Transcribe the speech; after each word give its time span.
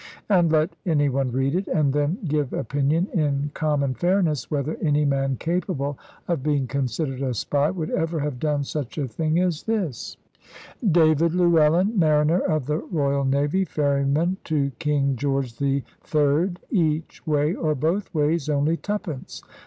And 0.29 0.51
let 0.51 0.75
any 0.83 1.09
one 1.09 1.31
read 1.31 1.53
it, 1.53 1.67
and 1.67 1.93
then 1.93 2.17
give 2.25 2.53
opinion 2.53 3.05
in 3.13 3.51
common 3.53 3.93
fairness, 3.93 4.49
whether 4.49 4.75
any 4.81 5.05
man 5.05 5.35
capable 5.37 5.95
of 6.27 6.41
being 6.41 6.65
considered 6.65 7.21
a 7.21 7.35
spy 7.35 7.69
would 7.69 7.91
ever 7.91 8.19
have 8.21 8.39
done 8.39 8.63
such 8.63 8.97
a 8.97 9.07
thing 9.07 9.37
as 9.39 9.61
this: 9.61 10.17
"David 10.83 11.35
Llewellyn, 11.35 11.99
Mariner 11.99 12.39
of 12.39 12.65
the 12.65 12.79
Royal 12.79 13.25
Navy, 13.25 13.63
Ferryman 13.63 14.37
to 14.45 14.71
King 14.79 15.15
George 15.17 15.57
the 15.57 15.83
IIId. 16.03 16.57
Each 16.71 17.21
way 17.27 17.53
or 17.53 17.75
both 17.75 18.11
ways 18.11 18.49
only 18.49 18.77
Twopence. 18.77 19.43